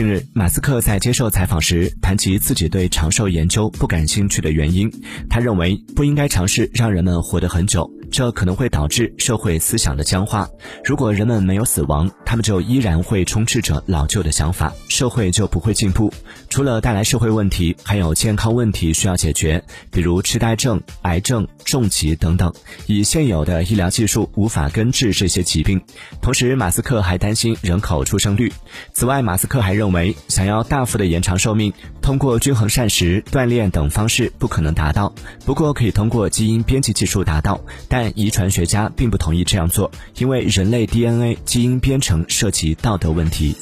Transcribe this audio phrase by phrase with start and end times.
[0.00, 4.90] 近日，马斯克在接受采访时谈及自己对长寿研究不感兴趣的原因，
[5.28, 7.86] 他认为不应该尝试让人们活得很久。
[8.10, 10.48] 这可能会导致社会思想的僵化。
[10.84, 16.12] 如果人们没有死亡，他们就依然会充斥着老旧的想法，社会就不会进步。
[16.48, 22.52] 除了带来社会问题，还有健康问题需要解决，比如痴呆症、癌症、重疾等等。
[22.86, 25.80] 以现有的医疗技术无法根治这些疾病。
[26.20, 28.52] 同时，马斯克还担心人口出生率。
[28.92, 31.72] 此外，马斯克还认为，想要大幅的延长寿命，
[32.10, 35.14] 通过均衡膳食、锻炼等方式不可能达到。
[35.46, 37.60] 不过，可以通过基因编辑技术达到。
[37.88, 43.54] 但遗传学家并不同意这样做，因为人类 DNA 基因编程涉及道德问题。